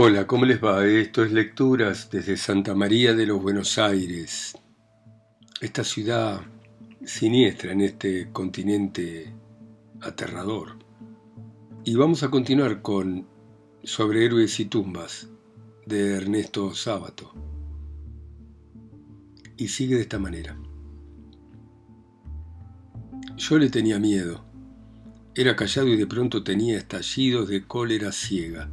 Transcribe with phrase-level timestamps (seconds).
[0.00, 0.86] Hola, ¿cómo les va?
[0.86, 4.56] Esto es Lecturas desde Santa María de los Buenos Aires,
[5.60, 6.40] esta ciudad
[7.04, 9.34] siniestra en este continente
[10.00, 10.78] aterrador.
[11.82, 13.26] Y vamos a continuar con
[13.82, 15.30] Sobre héroes y tumbas
[15.84, 17.32] de Ernesto Sábato.
[19.56, 20.56] Y sigue de esta manera.
[23.36, 24.44] Yo le tenía miedo.
[25.34, 28.70] Era callado y de pronto tenía estallidos de cólera ciega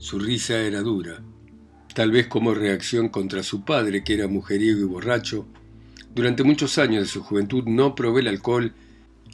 [0.00, 1.22] su risa era dura,
[1.94, 5.46] tal vez como reacción contra su padre, que era mujeriego y borracho.
[6.14, 8.72] Durante muchos años de su juventud no probé el alcohol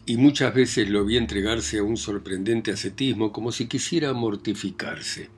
[0.06, 5.30] y muchas veces lo vi entregarse a un sorprendente ascetismo como si quisiera mortificarse.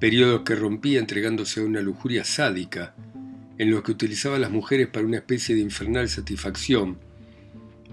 [0.00, 2.96] Periodos que rompía entregándose a una lujuria sádica,
[3.58, 6.98] en los que utilizaba a las mujeres para una especie de infernal satisfacción,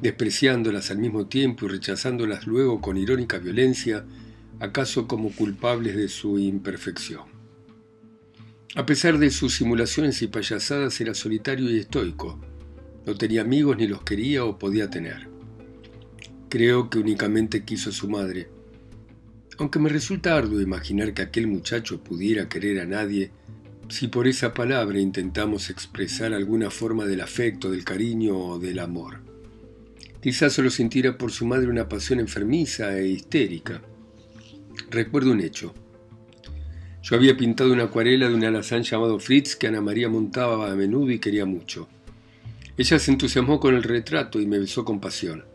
[0.02, 4.04] despreciándolas al mismo tiempo y rechazándolas luego con irónica violencia,
[4.64, 7.24] acaso como culpables de su imperfección.
[8.76, 12.40] A pesar de sus simulaciones y payasadas, era solitario y estoico.
[13.06, 15.28] No tenía amigos ni los quería o podía tener.
[16.48, 18.48] Creo que únicamente quiso a su madre.
[19.58, 23.32] Aunque me resulta arduo imaginar que aquel muchacho pudiera querer a nadie,
[23.90, 29.20] si por esa palabra intentamos expresar alguna forma del afecto, del cariño o del amor.
[30.22, 33.82] Quizás solo sintiera por su madre una pasión enfermiza e histérica.
[34.90, 35.74] Recuerdo un hecho.
[37.02, 40.76] Yo había pintado una acuarela de un alazán llamado Fritz que Ana María montaba a
[40.76, 41.90] menudo y quería mucho.
[42.78, 45.46] Ella se entusiasmó con el retrato y me besó con pasión.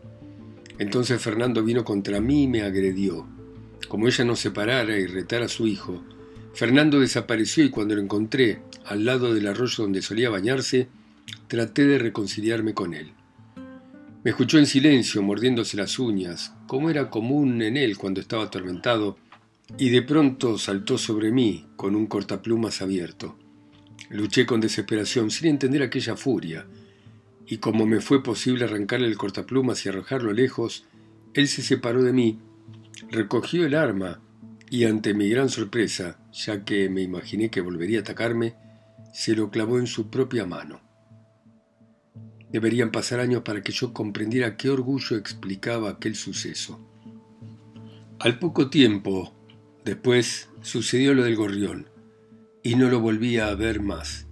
[0.77, 3.27] Entonces Fernando vino contra mí y me agredió.
[3.87, 6.03] Como ella no se parara y retara a su hijo,
[6.53, 10.87] Fernando desapareció y cuando lo encontré al lado del arroyo donde solía bañarse,
[11.47, 13.11] traté de reconciliarme con él.
[14.21, 19.17] Me escuchó en silencio, mordiéndose las uñas, como era común en él cuando estaba atormentado,
[19.77, 23.37] y de pronto saltó sobre mí con un cortaplumas abierto.
[24.09, 26.65] Luché con desesperación, sin entender aquella furia,
[27.47, 30.85] y como me fue posible arrancarle el cortaplumas y arrojarlo lejos,
[31.33, 32.39] él se separó de mí,
[33.09, 34.19] recogió el arma,
[34.69, 38.55] y ante mi gran sorpresa, ya que me imaginé que volvería a atacarme,
[39.13, 40.88] se lo clavó en su propia mano.
[42.51, 46.79] Deberían pasar años para que yo comprendiera qué orgullo explicaba aquel suceso.
[48.19, 49.33] Al poco tiempo,
[49.85, 51.87] después, sucedió lo del gorrión,
[52.63, 54.27] y no lo volví a ver más,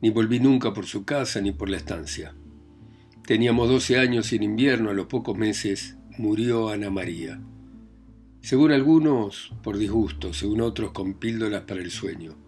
[0.00, 2.34] ni volví nunca por su casa ni por la estancia.
[3.26, 7.40] Teníamos doce años y en invierno, a los pocos meses, murió Ana María.
[8.40, 12.41] Según algunos, por disgusto, según otros, con píldoras para el sueño.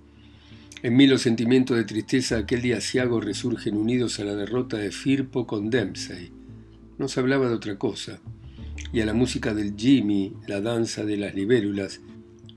[0.85, 4.93] En mí los sentimientos de tristeza aquel día ciago resurgen unidos a la derrota de
[4.93, 6.31] Firpo con Dempsey.
[6.99, 8.21] No se hablaba de otra cosa.
[8.93, 12.03] Y a la música del Jimmy, la danza de las libélulas,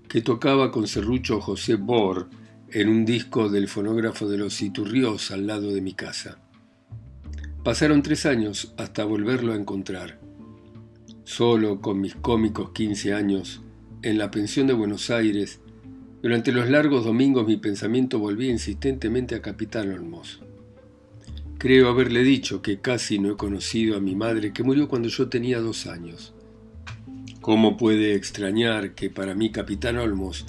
[0.10, 2.30] que tocaba con serrucho José Bor
[2.70, 6.38] en un disco del fonógrafo de los Iturrios al lado de mi casa.
[7.64, 10.20] Pasaron tres años hasta volverlo a encontrar.
[11.24, 13.62] Solo con mis cómicos quince años,
[14.02, 15.62] en la pensión de Buenos Aires,
[16.22, 20.42] durante los largos domingos mi pensamiento volvía insistentemente a Capitán Olmos.
[21.60, 25.28] Creo haberle dicho que casi no he conocido a mi madre que murió cuando yo
[25.28, 26.34] tenía dos años.
[27.42, 30.46] ¿Cómo puede extrañar que para mí Capitán Olmos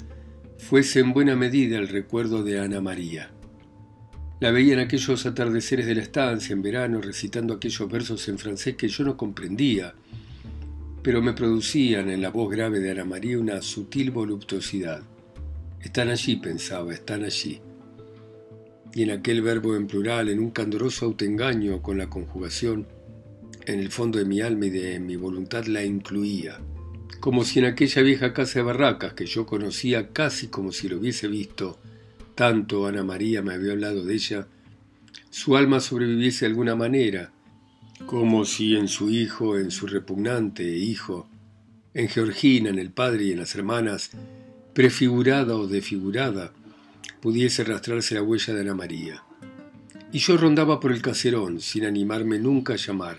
[0.57, 3.31] fuese en buena medida el recuerdo de Ana María?
[4.39, 8.75] La veía en aquellos atardeceres de la estancia en verano recitando aquellos versos en francés
[8.75, 9.93] que yo no comprendía,
[11.01, 15.03] pero me producían en la voz grave de Ana María una sutil voluptuosidad.
[15.81, 17.61] Están allí, pensaba, están allí.
[18.93, 22.87] Y en aquel verbo en plural, en un candoroso autoengaño con la conjugación,
[23.65, 26.59] en el fondo de mi alma y de mi voluntad la incluía,
[27.19, 30.97] como si en aquella vieja casa de barracas que yo conocía casi como si lo
[30.97, 31.79] hubiese visto,
[32.35, 34.47] tanto Ana María me había hablado de ella,
[35.29, 37.31] su alma sobreviviese de alguna manera,
[38.05, 41.27] como si en su hijo, en su repugnante hijo,
[41.93, 44.11] en Georgina, en el padre y en las hermanas,
[44.79, 46.53] prefigurada o desfigurada,
[47.19, 49.21] pudiese arrastrarse la huella de Ana María.
[50.13, 53.17] Y yo rondaba por el caserón, sin animarme nunca a llamar,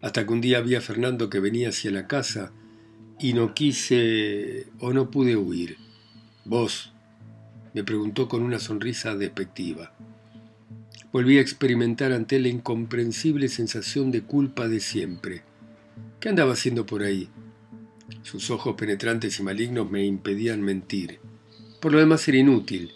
[0.00, 2.52] hasta que un día vi a Fernando que venía hacia la casa
[3.18, 5.76] y no quise o no pude huir.
[6.44, 6.92] ¿Vos?
[7.74, 9.92] me preguntó con una sonrisa despectiva.
[11.12, 15.42] Volví a experimentar ante él la incomprensible sensación de culpa de siempre.
[16.20, 17.28] ¿Qué andaba haciendo por ahí?
[18.22, 21.18] Sus ojos penetrantes y malignos me impedían mentir.
[21.80, 22.92] Por lo demás era inútil.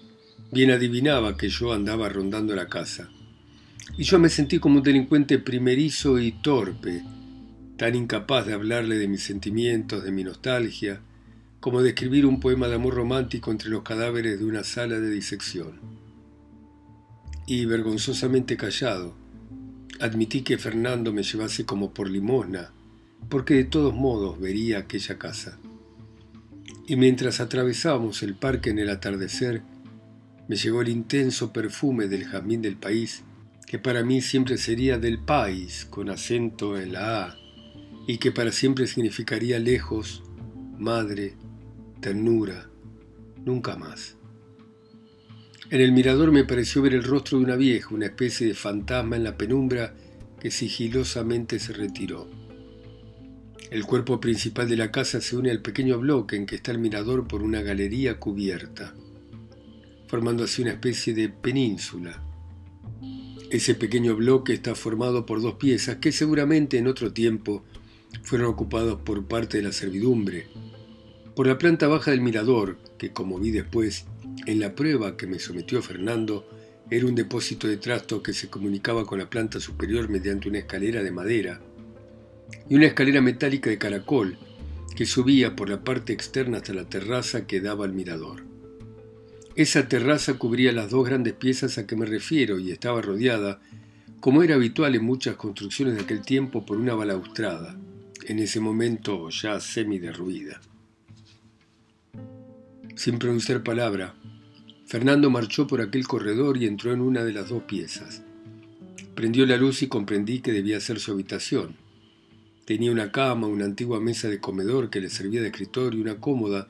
[0.52, 3.10] Bien adivinaba que yo andaba rondando la casa.
[3.98, 7.02] Y yo me sentí como un delincuente primerizo y torpe,
[7.76, 11.00] tan incapaz de hablarle de mis sentimientos, de mi nostalgia,
[11.60, 15.80] como describir un poema de amor romántico entre los cadáveres de una sala de disección.
[17.46, 19.16] Y vergonzosamente callado,
[20.00, 22.72] admití que Fernando me llevase como por limosna,
[23.28, 25.58] porque de todos modos vería aquella casa.
[26.86, 29.62] Y mientras atravesábamos el parque en el atardecer,
[30.48, 33.24] me llegó el intenso perfume del jazmín del país,
[33.66, 37.36] que para mí siempre sería del país, con acento en la A,
[38.06, 40.22] y que para siempre significaría lejos,
[40.78, 41.34] madre,
[42.00, 42.70] ternura,
[43.44, 44.16] nunca más.
[45.68, 49.16] En el mirador me pareció ver el rostro de una vieja, una especie de fantasma
[49.16, 49.94] en la penumbra
[50.38, 52.45] que sigilosamente se retiró.
[53.68, 56.78] El cuerpo principal de la casa se une al pequeño bloque en que está el
[56.78, 58.94] mirador por una galería cubierta,
[60.06, 62.22] formando así una especie de península.
[63.50, 67.64] Ese pequeño bloque está formado por dos piezas que seguramente en otro tiempo
[68.22, 70.46] fueron ocupados por parte de la servidumbre,
[71.34, 74.06] por la planta baja del mirador, que como vi después,
[74.46, 76.48] en la prueba que me sometió Fernando,
[76.88, 81.02] era un depósito de trasto que se comunicaba con la planta superior mediante una escalera
[81.02, 81.60] de madera
[82.68, 84.38] y una escalera metálica de caracol
[84.96, 88.44] que subía por la parte externa hasta la terraza que daba al mirador.
[89.54, 93.60] Esa terraza cubría las dos grandes piezas a que me refiero y estaba rodeada,
[94.20, 97.78] como era habitual en muchas construcciones de aquel tiempo, por una balaustrada,
[98.26, 100.60] en ese momento ya semi derruida.
[102.96, 104.14] Sin pronunciar palabra,
[104.86, 108.22] Fernando marchó por aquel corredor y entró en una de las dos piezas.
[109.14, 111.76] Prendió la luz y comprendí que debía ser su habitación.
[112.66, 116.68] Tenía una cama, una antigua mesa de comedor que le servía de escritorio, una cómoda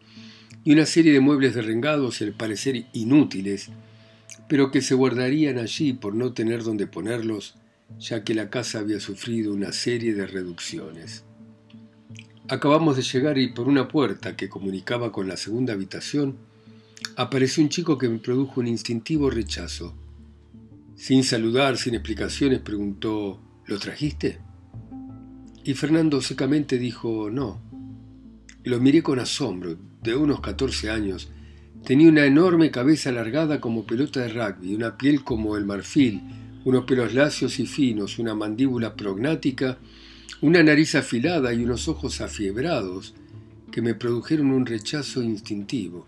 [0.63, 3.71] y una serie de muebles derrengados y al parecer inútiles,
[4.47, 7.55] pero que se guardarían allí por no tener donde ponerlos,
[7.99, 11.25] ya que la casa había sufrido una serie de reducciones.
[12.49, 16.37] Acabamos de llegar y por una puerta que comunicaba con la segunda habitación,
[17.17, 19.95] apareció un chico que me produjo un instintivo rechazo.
[20.95, 24.46] Sin saludar, sin explicaciones, preguntó, ¿lo trajiste?
[25.67, 27.61] Y Fernando secamente dijo, no.
[28.65, 31.29] Lo miré con asombro, de unos 14 años.
[31.85, 36.23] Tenía una enorme cabeza alargada como pelota de rugby, una piel como el marfil,
[36.65, 39.79] unos pelos lacios y finos, una mandíbula prognática
[40.43, 43.15] una nariz afilada y unos ojos afiebrados
[43.73, 46.07] que me produjeron un rechazo instintivo.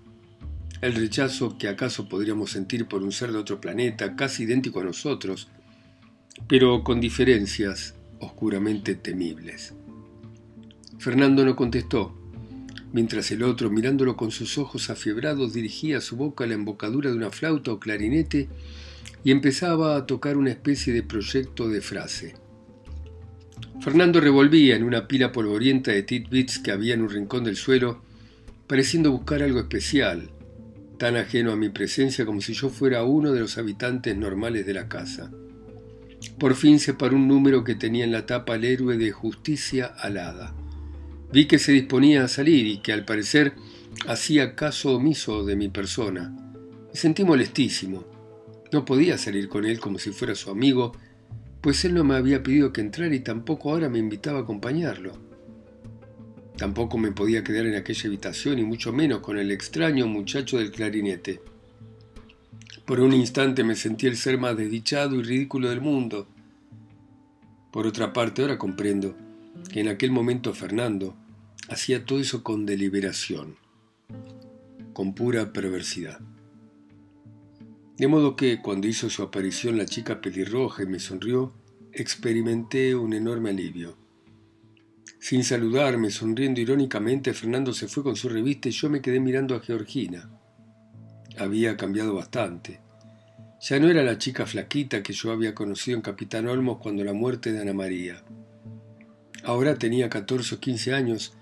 [0.81, 4.85] El rechazo que acaso podríamos sentir por un ser de otro planeta, casi idéntico a
[4.85, 5.49] nosotros,
[6.47, 9.75] pero con diferencias oscuramente temibles.
[10.99, 12.15] Fernando no contestó,
[12.93, 17.17] mientras el otro, mirándolo con sus ojos afiebrados, dirigía su boca a la embocadura de
[17.17, 18.49] una flauta o clarinete
[19.25, 22.35] y empezaba a tocar una especie de proyecto de frase.
[23.81, 28.03] Fernando revolvía en una pila polvorienta de titbits que había en un rincón del suelo,
[28.67, 30.31] pareciendo buscar algo especial,
[30.99, 34.75] tan ajeno a mi presencia como si yo fuera uno de los habitantes normales de
[34.75, 35.31] la casa.
[36.39, 40.55] Por fin separó un número que tenía en la tapa el héroe de justicia alada.
[41.33, 43.55] Vi que se disponía a salir y que al parecer
[44.07, 46.35] hacía caso omiso de mi persona.
[46.89, 48.05] Me sentí molestísimo.
[48.73, 50.93] No podía salir con él como si fuera su amigo
[51.61, 55.13] pues él no me había pedido que entrara y tampoco ahora me invitaba a acompañarlo.
[56.57, 60.71] Tampoco me podía quedar en aquella habitación y mucho menos con el extraño muchacho del
[60.71, 61.41] clarinete.
[62.89, 66.27] Por un instante me sentí el ser más desdichado y ridículo del mundo.
[67.71, 69.15] Por otra parte, ahora comprendo
[69.71, 71.15] que en aquel momento Fernando
[71.69, 73.57] hacía todo eso con deliberación,
[74.95, 76.19] con pura perversidad.
[77.99, 81.53] De modo que, cuando hizo su aparición la chica pelirroja y me sonrió,
[81.93, 83.99] experimenté un enorme alivio.
[85.19, 89.55] Sin saludarme, sonriendo irónicamente, Fernando se fue con su revista y yo me quedé mirando
[89.55, 90.38] a Georgina.
[91.39, 92.81] Había cambiado bastante.
[93.61, 97.13] Ya no era la chica flaquita que yo había conocido en Capitán Olmos cuando la
[97.13, 98.23] muerte de Ana María.
[99.45, 101.35] Ahora tenía 14 o 15 años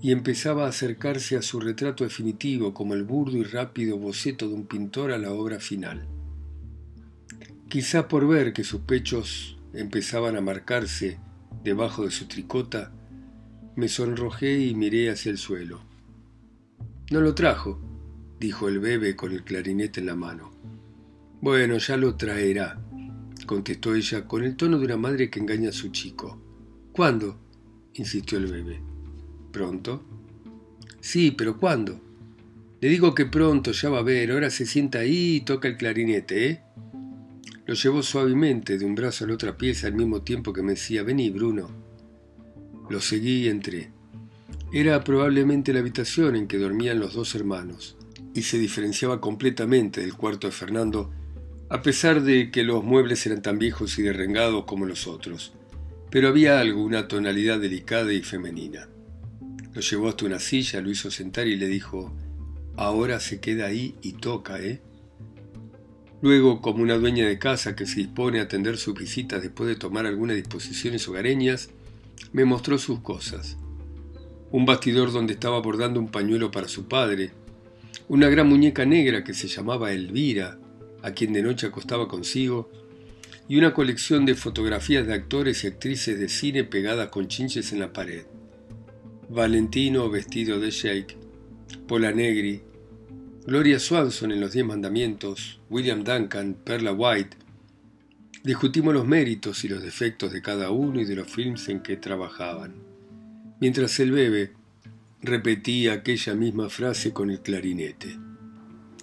[0.00, 4.54] y empezaba a acercarse a su retrato definitivo como el burdo y rápido boceto de
[4.54, 6.06] un pintor a la obra final.
[7.68, 11.18] Quizá por ver que sus pechos empezaban a marcarse
[11.62, 12.92] debajo de su tricota,
[13.76, 15.80] me sonrojé y miré hacia el suelo.
[17.10, 17.80] No lo trajo,
[18.40, 20.50] dijo el bebé con el clarinete en la mano.
[21.42, 22.80] Bueno, ya lo traerá,
[23.46, 26.40] contestó ella con el tono de una madre que engaña a su chico.
[26.92, 27.38] ¿Cuándo?
[27.94, 28.80] insistió el bebé.
[29.52, 30.02] ¿Pronto?
[31.00, 32.00] Sí, pero ¿cuándo?
[32.80, 35.76] Le digo que pronto, ya va a ver, ahora se sienta ahí y toca el
[35.76, 36.60] clarinete, ¿eh?
[37.66, 40.72] Lo llevó suavemente de un brazo a la otra pieza al mismo tiempo que me
[40.72, 41.70] decía, vení, Bruno.
[42.88, 43.90] Lo seguí y entré.
[44.72, 47.96] Era probablemente la habitación en que dormían los dos hermanos,
[48.34, 51.12] y se diferenciaba completamente del cuarto de Fernando,
[51.68, 55.52] a pesar de que los muebles eran tan viejos y derrengados como los otros.
[56.10, 58.88] Pero había algo, una tonalidad delicada y femenina.
[59.72, 62.12] Lo llevó hasta una silla, lo hizo sentar y le dijo,
[62.76, 64.80] ahora se queda ahí y toca, ¿eh?
[66.22, 69.76] Luego, como una dueña de casa que se dispone a atender sus visitas después de
[69.76, 71.70] tomar algunas disposiciones hogareñas,
[72.32, 73.56] me mostró sus cosas
[74.52, 77.30] un bastidor donde estaba bordando un pañuelo para su padre,
[78.10, 80.58] una gran muñeca negra que se llamaba Elvira,
[81.00, 82.68] a quien de noche acostaba consigo,
[83.46, 87.78] y una colección de fotografías de actores y actrices de cine pegadas con chinches en
[87.78, 88.24] la pared.
[89.28, 91.16] Valentino vestido de Shake,
[91.86, 92.60] Paula Negri,
[93.46, 97.36] Gloria Swanson en Los Diez Mandamientos, William Duncan, Perla White.
[98.42, 101.96] Discutimos los méritos y los defectos de cada uno y de los films en que
[101.96, 102.90] trabajaban
[103.60, 104.52] mientras el bebé
[105.22, 108.18] repetía aquella misma frase con el clarinete.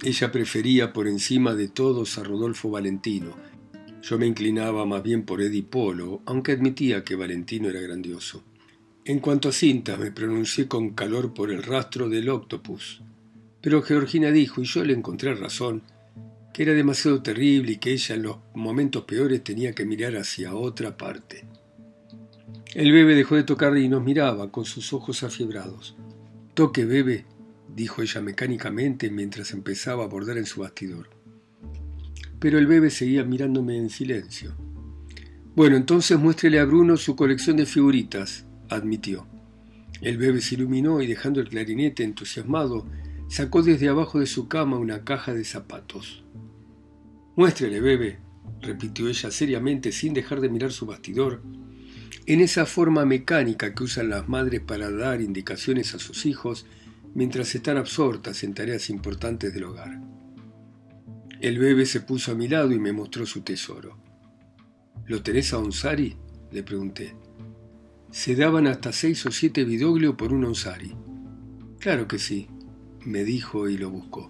[0.04, 3.36] Ella prefería por encima de todos a Rodolfo Valentino.
[4.02, 8.44] Yo me inclinaba más bien por Eddie Polo, aunque admitía que Valentino era grandioso.
[9.06, 13.02] En cuanto a cintas, me pronuncié con calor por el rastro del octopus.
[13.62, 15.84] Pero Georgina dijo, y yo le encontré razón,
[16.54, 20.56] que era demasiado terrible y que ella en los momentos peores tenía que mirar hacia
[20.56, 21.46] otra parte.
[22.74, 25.96] El bebé dejó de tocar y nos miraba con sus ojos afiebrados.
[26.58, 27.24] Toque, bebé,
[27.68, 31.08] dijo ella mecánicamente mientras empezaba a bordar en su bastidor.
[32.40, 34.56] Pero el bebé seguía mirándome en silencio.
[35.56, 39.28] Bueno, entonces muéstrele a Bruno su colección de figuritas, admitió.
[40.02, 42.88] El bebé se iluminó y dejando el clarinete entusiasmado,
[43.30, 46.24] sacó desde abajo de su cama una caja de zapatos.
[47.36, 48.18] Muéstrele, bebé,
[48.64, 51.44] repitió ella seriamente sin dejar de mirar su bastidor
[52.28, 56.66] en esa forma mecánica que usan las madres para dar indicaciones a sus hijos
[57.16, 60.02] mientras están absortas en tareas importantes del hogar.
[61.40, 63.98] El bebé se puso a mi lado y me mostró su tesoro.
[65.06, 66.18] ¿Lo tenés a Onsari?
[66.52, 67.16] le pregunté.
[68.12, 70.94] Se daban hasta seis o siete vidoglio por un Onsari.
[71.80, 72.50] Claro que sí,
[73.06, 74.30] me dijo y lo buscó.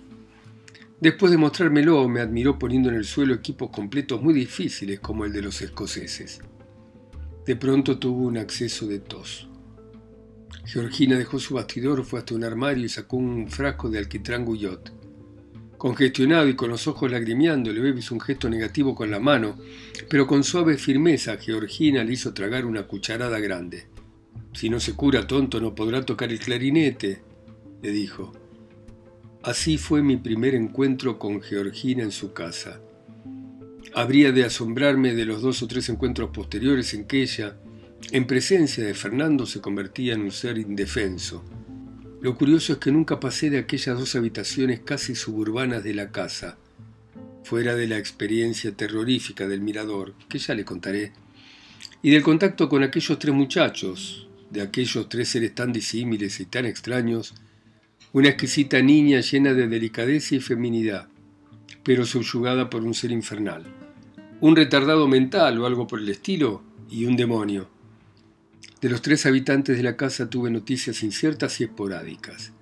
[1.02, 5.34] Después de mostrármelo, me admiró poniendo en el suelo equipos completos muy difíciles como el
[5.34, 6.42] de los escoceses.
[7.48, 9.48] De pronto tuvo un acceso de tos.
[10.66, 14.92] Georgina dejó su bastidor, fue hasta un armario y sacó un frasco de alquitrán Guyot.
[15.78, 19.58] Congestionado y con los ojos lagrimeando, bebé hizo un gesto negativo con la mano,
[20.10, 23.88] pero con suave firmeza Georgina le hizo tragar una cucharada grande.
[24.52, 27.22] Si no se cura tonto no podrá tocar el clarinete,
[27.82, 28.34] le dijo.
[29.42, 32.82] Así fue mi primer encuentro con Georgina en su casa.
[33.98, 37.58] Habría de asombrarme de los dos o tres encuentros posteriores en que ella,
[38.12, 41.44] en presencia de Fernando, se convertía en un ser indefenso.
[42.22, 46.60] Lo curioso es que nunca pasé de aquellas dos habitaciones casi suburbanas de la casa,
[47.44, 51.14] fuera de la experiencia terrorífica del mirador, que ya le contaré,
[52.04, 56.68] y del contacto con aquellos tres muchachos, de aquellos tres seres tan disímiles y tan
[56.68, 57.34] extraños,
[58.14, 61.08] una exquisita niña llena de delicadeza y feminidad,
[61.84, 63.66] pero subyugada por un ser infernal
[64.40, 67.70] un retardado mental o algo por el estilo y un demonio.
[68.82, 72.54] De los tres habitantes de la casa tuve noticias inciertas y esporádicas.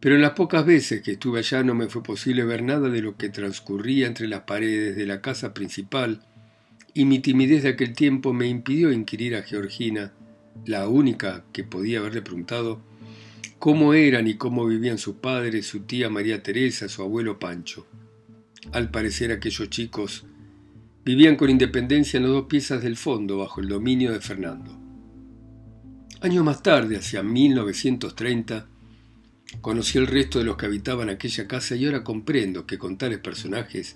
[0.00, 3.02] Pero en las pocas veces que estuve allá no me fue posible ver nada de
[3.02, 6.22] lo que transcurría entre las paredes de la casa principal,
[6.94, 10.12] y mi timidez de aquel tiempo me impidió inquirir a Georgina,
[10.64, 12.80] la única que podía haberle preguntado,
[13.58, 17.86] cómo eran y cómo vivían sus padres, su tía María Teresa, su abuelo Pancho.
[18.72, 20.24] Al parecer aquellos chicos
[21.06, 24.76] Vivían con independencia en las dos piezas del fondo, bajo el dominio de Fernando.
[26.20, 28.66] Años más tarde, hacia 1930,
[29.60, 33.20] conocí el resto de los que habitaban aquella casa y ahora comprendo que con tales
[33.20, 33.94] personajes,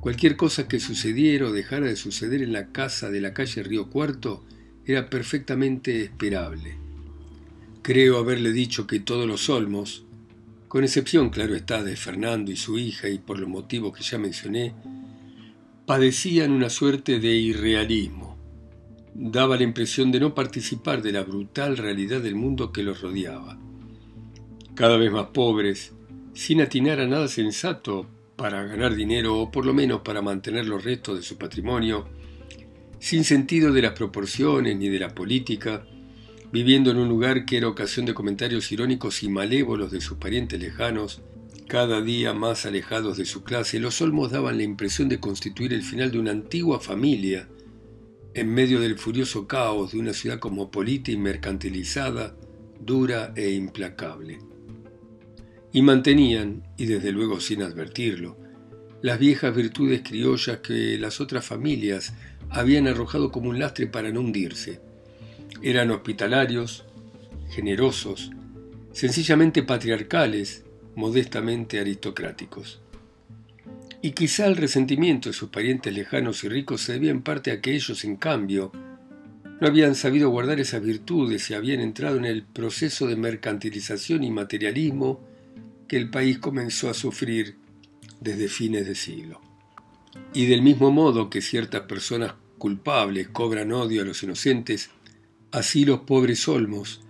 [0.00, 3.90] cualquier cosa que sucediera o dejara de suceder en la casa de la calle Río
[3.90, 4.46] Cuarto
[4.86, 6.78] era perfectamente esperable.
[7.82, 10.06] Creo haberle dicho que todos los olmos,
[10.68, 14.16] con excepción, claro está, de Fernando y su hija y por los motivos que ya
[14.16, 14.72] mencioné,
[15.86, 18.38] padecían una suerte de irrealismo.
[19.14, 23.58] Daba la impresión de no participar de la brutal realidad del mundo que los rodeaba.
[24.74, 25.92] Cada vez más pobres,
[26.32, 30.82] sin atinar a nada sensato para ganar dinero o por lo menos para mantener los
[30.82, 32.08] restos de su patrimonio,
[32.98, 35.84] sin sentido de las proporciones ni de la política,
[36.50, 40.58] viviendo en un lugar que era ocasión de comentarios irónicos y malévolos de sus parientes
[40.58, 41.20] lejanos,
[41.66, 45.82] cada día más alejados de su clase, los Olmos daban la impresión de constituir el
[45.82, 47.48] final de una antigua familia,
[48.34, 52.36] en medio del furioso caos de una ciudad cosmopolita y mercantilizada
[52.80, 54.38] dura e implacable.
[55.72, 58.36] Y mantenían, y desde luego sin advertirlo,
[59.02, 62.14] las viejas virtudes criollas que las otras familias
[62.50, 64.80] habían arrojado como un lastre para no hundirse.
[65.62, 66.84] Eran hospitalarios,
[67.50, 68.30] generosos,
[68.92, 70.63] sencillamente patriarcales,
[70.96, 72.80] modestamente aristocráticos.
[74.02, 77.60] Y quizá el resentimiento de sus parientes lejanos y ricos se debía en parte a
[77.60, 78.70] que ellos, en cambio,
[79.60, 84.30] no habían sabido guardar esas virtudes y habían entrado en el proceso de mercantilización y
[84.30, 85.20] materialismo
[85.88, 87.56] que el país comenzó a sufrir
[88.20, 89.40] desde fines de siglo.
[90.32, 94.90] Y del mismo modo que ciertas personas culpables cobran odio a los inocentes,
[95.50, 97.00] así los pobres olmos,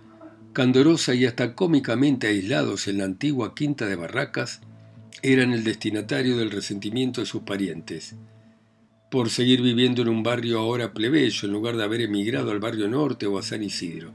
[0.55, 4.61] candorosa y hasta cómicamente aislados en la antigua quinta de Barracas,
[5.21, 8.15] eran el destinatario del resentimiento de sus parientes,
[9.11, 12.87] por seguir viviendo en un barrio ahora plebeyo en lugar de haber emigrado al barrio
[12.87, 14.13] norte o a San Isidro,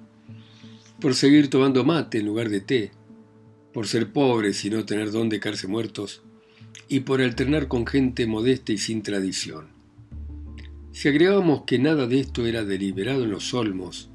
[0.99, 2.91] por seguir tomando mate en lugar de té,
[3.75, 6.23] por ser pobres y no tener dónde caerse muertos,
[6.89, 9.69] y por alternar con gente modesta y sin tradición.
[10.91, 14.09] Si agregamos que nada de esto era deliberado en los olmos,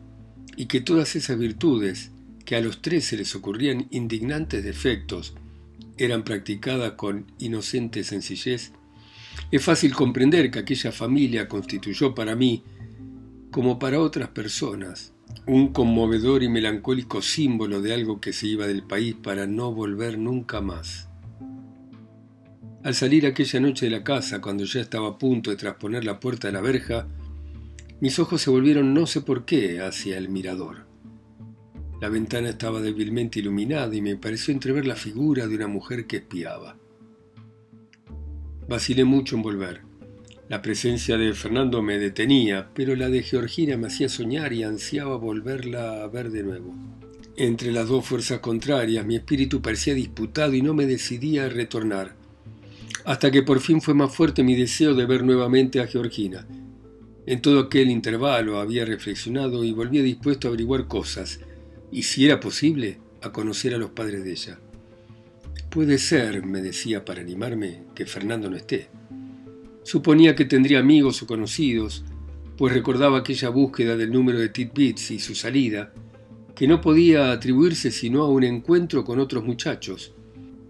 [0.57, 2.11] y que todas esas virtudes,
[2.45, 5.33] que a los tres se les ocurrían indignantes defectos,
[5.97, 8.71] eran practicadas con inocente sencillez,
[9.51, 12.63] es fácil comprender que aquella familia constituyó para mí,
[13.51, 15.13] como para otras personas,
[15.45, 20.17] un conmovedor y melancólico símbolo de algo que se iba del país para no volver
[20.17, 21.09] nunca más.
[22.83, 26.19] Al salir aquella noche de la casa, cuando ya estaba a punto de trasponer la
[26.19, 27.07] puerta de la verja,
[27.99, 30.85] mis ojos se volvieron no sé por qué hacia el mirador.
[32.05, 36.17] La ventana estaba débilmente iluminada y me pareció entrever la figura de una mujer que
[36.17, 36.77] espiaba.
[38.69, 39.81] Vacilé mucho en volver.
[40.47, 45.17] La presencia de Fernando me detenía, pero la de Georgina me hacía soñar y ansiaba
[45.17, 46.75] volverla a ver de nuevo.
[47.37, 52.13] Entre las dos fuerzas contrarias, mi espíritu parecía disputado y no me decidía a retornar,
[53.03, 56.45] hasta que por fin fue más fuerte mi deseo de ver nuevamente a Georgina.
[57.25, 61.39] En todo aquel intervalo había reflexionado y volvía dispuesto a averiguar cosas,
[61.91, 64.59] y si era posible, a conocer a los padres de ella.
[65.69, 68.89] Puede ser, me decía para animarme, que Fernando no esté.
[69.83, 72.05] Suponía que tendría amigos o conocidos,
[72.57, 75.93] pues recordaba aquella búsqueda del número de titbits y su salida,
[76.55, 80.13] que no podía atribuirse sino a un encuentro con otros muchachos.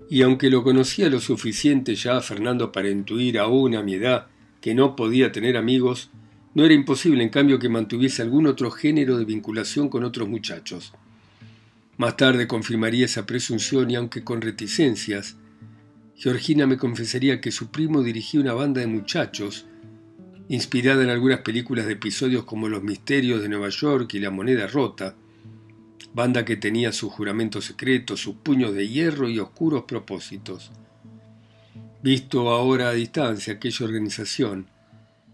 [0.10, 4.28] Y aunque lo conocía lo suficiente ya a Fernando para intuir aún a mi edad
[4.62, 6.10] que no podía tener amigos,
[6.56, 10.94] no era imposible en cambio que mantuviese algún otro género de vinculación con otros muchachos.
[11.98, 15.38] Más tarde confirmaría esa presunción y aunque con reticencias,
[16.16, 19.66] Georgina me confesaría que su primo dirigía una banda de muchachos,
[20.50, 24.68] inspirada en algunas películas de episodios como Los Misterios de Nueva York y La Moneda
[24.68, 25.16] Rota,
[26.14, 30.72] banda que tenía sus juramentos secretos, sus puños de hierro y oscuros propósitos.
[32.04, 34.68] Visto ahora a distancia aquella organización,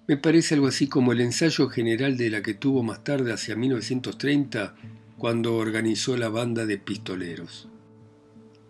[0.08, 3.56] me parece algo así como el ensayo general de la que tuvo más tarde, hacia
[3.56, 4.76] 1930,
[5.22, 7.70] cuando organizó la banda de pistoleros.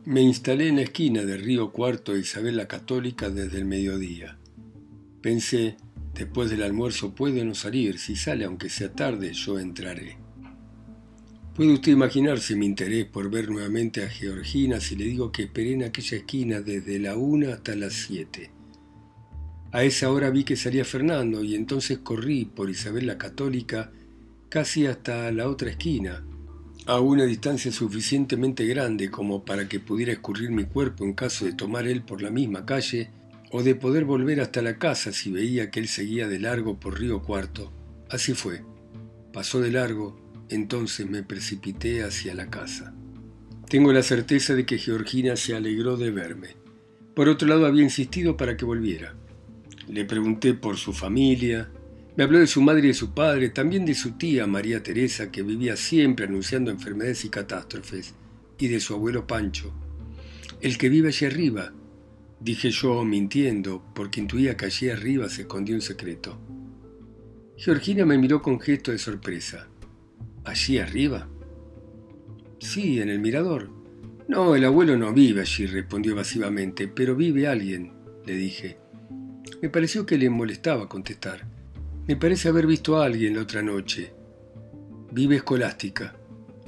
[0.04, 4.38] Me instalé en la esquina de Río Cuarto e Isabel la Católica desde el mediodía.
[5.22, 5.78] Pensé,
[6.14, 10.18] después del almuerzo puede no salir, si sale aunque sea tarde, yo entraré.
[11.56, 15.72] Puede usted imaginarse mi interés por ver nuevamente a Georgina si le digo que esperé
[15.72, 18.52] en aquella esquina desde la una hasta las siete.
[19.72, 23.94] A esa hora vi que salía Fernando y entonces corrí por Isabel la Católica
[24.50, 26.26] casi hasta la otra esquina,
[26.88, 31.54] a una distancia suficientemente grande como para que pudiera escurrir mi cuerpo en caso de
[31.54, 33.12] tomar él por la misma calle,
[33.52, 37.00] o de poder volver hasta la casa si veía que él seguía de largo por
[37.00, 37.72] Río Cuarto.
[38.10, 38.63] Así fue.
[39.34, 42.94] Pasó de largo, entonces me precipité hacia la casa.
[43.70, 46.56] Tengo la certeza de que Georgina se alegró de verme.
[47.13, 49.15] Por otro lado, había insistido para que volviera.
[49.88, 51.70] Le pregunté por su familia,
[52.15, 55.32] me habló de su madre y de su padre, también de su tía María Teresa,
[55.32, 58.13] que vivía siempre anunciando enfermedades y catástrofes,
[58.58, 59.74] y de su abuelo Pancho.
[60.60, 61.74] El que vive allí arriba,
[62.39, 66.38] dije yo mintiendo, porque intuía que allí arriba se escondía un secreto.
[67.56, 69.67] Georgina me miró con gesto de sorpresa.
[70.43, 71.30] ¿Allí arriba?
[72.60, 73.69] Sí, en el mirador.
[74.28, 77.93] No, el abuelo no vive allí, respondió evasivamente, pero vive alguien,
[78.26, 78.78] le dije.
[79.62, 81.51] Me pareció que le molestaba contestar.
[82.08, 84.12] Me parece haber visto a alguien la otra noche.
[85.12, 86.16] Vive Escolástica,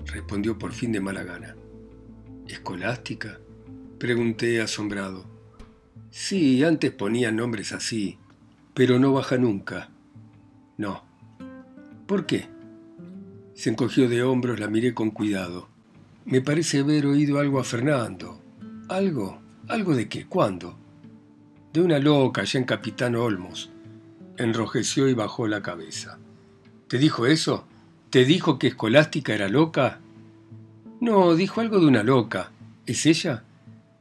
[0.06, 1.56] respondió por fin de mala gana.
[2.48, 3.40] ¿Escolástica?
[3.98, 5.26] Pregunté asombrado.
[6.12, 8.20] Sí, antes ponía nombres así,
[8.76, 9.90] pero no baja nunca.
[10.78, 11.04] No.
[12.06, 12.48] ¿Por qué?
[13.56, 15.68] Se encogió de hombros, la miré con cuidado.
[16.26, 18.40] Me parece haber oído algo a Fernando.
[18.88, 19.42] ¿Algo?
[19.68, 20.28] ¿Algo de qué?
[20.28, 20.78] ¿Cuándo?
[21.74, 23.73] De una loca allá en Capitán Olmos.
[24.38, 26.18] Enrojeció y bajó la cabeza.
[26.88, 27.68] ¿Te dijo eso?
[28.10, 30.00] ¿Te dijo que Escolástica era loca?
[31.02, 32.52] No, dijo algo de una loca.
[32.86, 33.44] ¿Es ella?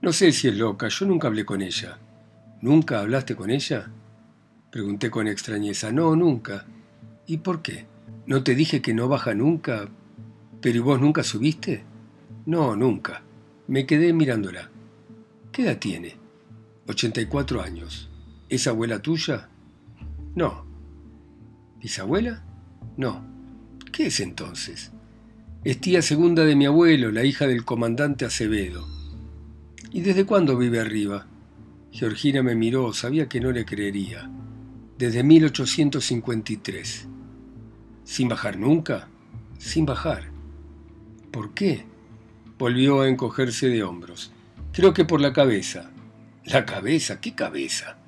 [0.01, 1.99] No sé si es loca, yo nunca hablé con ella.
[2.61, 3.91] ¿Nunca hablaste con ella?
[4.71, 5.93] Pregunté con extrañeza.
[5.93, 6.65] No, nunca.
[7.27, 7.87] ¿Y por qué?
[8.27, 9.89] ¿No te dije que no baja nunca?
[10.61, 11.85] ¿Pero y vos nunca subiste?
[12.47, 13.23] No, nunca.
[13.69, 14.71] Me quedé mirándola.
[15.51, 16.17] ¿Qué edad tiene?
[16.87, 18.09] 84 años.
[18.49, 19.49] ¿Es abuela tuya?
[20.35, 20.65] No.
[21.81, 22.45] ¿Bisabuela?
[22.97, 23.25] No.
[23.93, 24.93] ¿Qué es entonces?
[25.65, 28.87] Es tía segunda de mi abuelo, la hija del comandante Acevedo.
[29.91, 31.27] ¿Y desde cuándo vive arriba?
[31.91, 34.31] Georgina me miró, sabía que no le creería.
[34.97, 37.09] Desde 1853.
[38.05, 39.09] ¿Sin bajar nunca?
[39.59, 40.31] Sin bajar.
[41.31, 41.85] ¿Por qué?
[42.59, 44.33] Volvió a encogerse de hombros.
[44.73, 45.91] Creo que por la cabeza.
[46.45, 47.21] ¿La cabeza?
[47.21, 47.99] ¿Qué cabeza?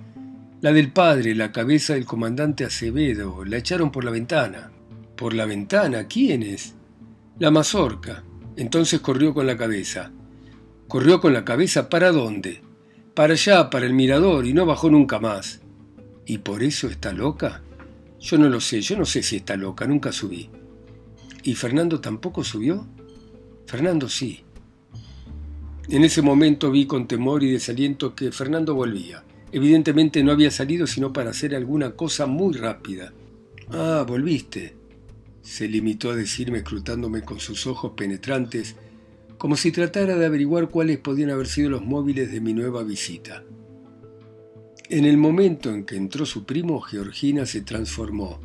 [0.64, 3.44] La del padre, la cabeza del comandante Acevedo.
[3.44, 4.72] La echaron por la ventana.
[5.14, 6.06] ¿Por la ventana?
[6.08, 6.74] ¿Quién es?
[7.38, 8.24] La mazorca.
[8.56, 10.10] Entonces corrió con la cabeza.
[10.88, 12.62] ¿Corrió con la cabeza para dónde?
[13.12, 15.60] Para allá, para el mirador, y no bajó nunca más.
[16.24, 17.60] ¿Y por eso está loca?
[18.18, 20.48] Yo no lo sé, yo no sé si está loca, nunca subí.
[21.42, 22.86] ¿Y Fernando tampoco subió?
[23.66, 24.44] Fernando sí.
[25.90, 29.24] En ese momento vi con temor y desaliento que Fernando volvía.
[29.54, 33.12] Evidentemente no había salido sino para hacer alguna cosa muy rápida.
[33.70, 34.74] Ah, volviste.
[35.42, 38.74] Se limitó a decirme escrutándome con sus ojos penetrantes,
[39.38, 43.44] como si tratara de averiguar cuáles podían haber sido los móviles de mi nueva visita.
[44.90, 48.40] En el momento en que entró su primo, Georgina se transformó.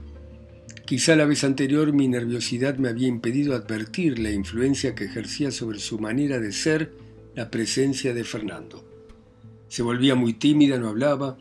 [0.86, 5.80] Quizá la vez anterior mi nerviosidad me había impedido advertir la influencia que ejercía sobre
[5.80, 6.94] su manera de ser
[7.34, 8.89] la presencia de Fernando.
[9.70, 11.38] Se volvía muy tímida, no hablaba,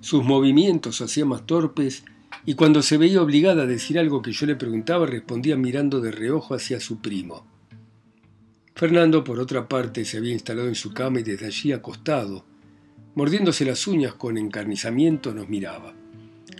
[0.00, 2.04] sus movimientos se hacían más torpes
[2.44, 6.10] y cuando se veía obligada a decir algo que yo le preguntaba respondía mirando de
[6.10, 7.46] reojo hacia su primo.
[8.74, 12.44] Fernando, por otra parte, se había instalado en su cama y desde allí acostado,
[13.14, 15.94] mordiéndose las uñas con encarnizamiento, nos miraba.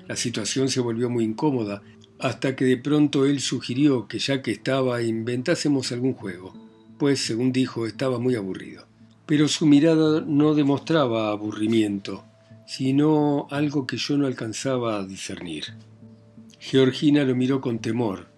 [0.08, 1.82] La situación se volvió muy incómoda
[2.18, 7.52] hasta que de pronto él sugirió que ya que estaba inventásemos algún juego pues, según
[7.52, 8.87] dijo, estaba muy aburrido.
[9.28, 12.24] Pero su mirada no demostraba aburrimiento,
[12.66, 15.64] sino algo que yo no alcanzaba a discernir.
[16.58, 18.28] Georgina lo miró con temor,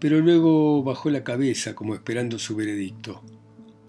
[0.00, 3.22] pero luego bajó la cabeza como esperando su veredicto.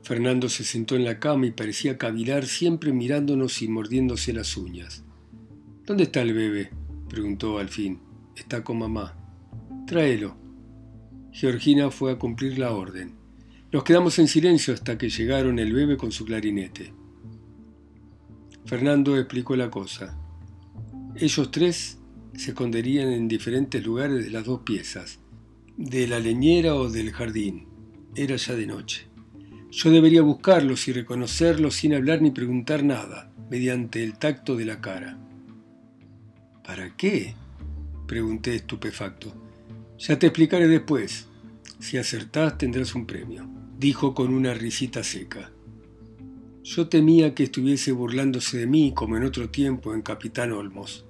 [0.04, 5.04] Fernando se sentó en la cama y parecía cavilar siempre mirándonos y mordiéndose las uñas.
[5.88, 6.70] ¿Dónde está el bebé?
[7.10, 8.02] preguntó al fin.
[8.36, 9.18] Está con mamá.
[9.88, 10.38] Tráelo.
[11.32, 13.19] Georgina fue a cumplir la orden.
[13.72, 16.92] Nos quedamos en silencio hasta que llegaron el bebé con su clarinete.
[18.66, 20.18] Fernando explicó la cosa.
[21.16, 22.00] Ellos tres
[22.36, 25.20] se esconderían en diferentes lugares de las dos piezas,
[25.78, 27.68] de la leñera o del jardín.
[28.16, 29.06] Era ya de noche.
[29.70, 34.82] Yo debería buscarlos y reconocerlos sin hablar ni preguntar nada, mediante el tacto de la
[34.82, 35.20] cara.
[36.66, 37.36] ¿Para qué?
[38.08, 39.32] pregunté estupefacto.
[40.00, 41.28] Ya te explicaré después.
[41.80, 45.54] Si acertás tendrás un premio dijo con una risita seca.
[46.64, 51.06] Yo temía que estuviese burlándose de mí como en otro tiempo en Capitán Olmos.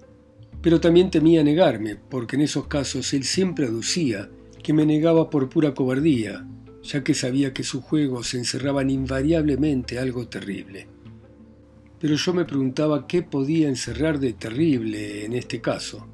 [0.61, 4.29] Pero también temía negarme, porque en esos casos él siempre aducía
[4.61, 6.45] que me negaba por pura cobardía,
[6.83, 10.87] ya que sabía que sus juegos encerraban invariablemente algo terrible.
[11.99, 16.07] Pero yo me preguntaba qué podía encerrar de terrible en este caso.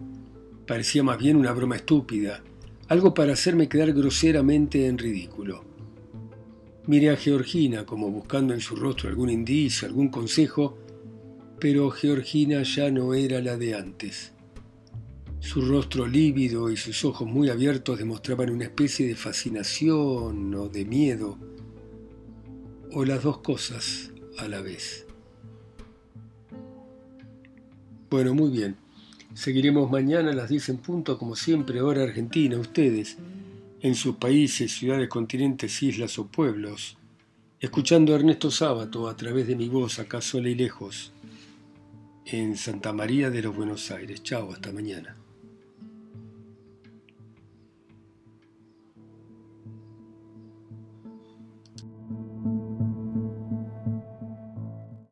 [0.65, 2.41] Parecía más bien una broma estúpida,
[2.87, 5.64] algo para hacerme quedar groseramente en ridículo.
[6.87, 10.77] Miré a Georgina como buscando en su rostro algún indicio, algún consejo,
[11.59, 14.33] pero Georgina ya no era la de antes.
[15.39, 20.85] Su rostro lívido y sus ojos muy abiertos demostraban una especie de fascinación o de
[20.85, 21.39] miedo,
[22.91, 25.07] o las dos cosas a la vez.
[28.11, 28.75] Bueno, muy bien.
[29.33, 33.17] Seguiremos mañana a las 10 en punto, como siempre, hora argentina, ustedes
[33.81, 36.97] en sus países, ciudades, continentes, islas o pueblos,
[37.59, 41.13] escuchando a Ernesto Sábato a través de mi voz acá sola y lejos,
[42.25, 44.23] en Santa María de los Buenos Aires.
[44.23, 45.15] Chao, hasta mañana.